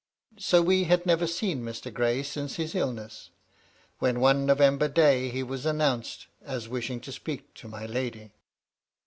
So 0.39 0.63
we 0.63 0.85
had 0.85 1.05
never 1.05 1.27
seen 1.27 1.61
Mr. 1.63 1.93
Gray 1.93 2.23
since 2.23 2.55
his 2.55 2.73
illness, 2.73 3.29
when 3.99 4.19
one 4.19 4.47
November 4.47 4.87
day 4.87 5.29
he 5.29 5.43
was 5.43 5.63
announced 5.63 6.25
as 6.41 6.67
wishing 6.67 6.99
to 7.01 7.11
speak 7.11 7.53
to 7.53 7.67
my 7.67 7.85
lady. 7.85 8.31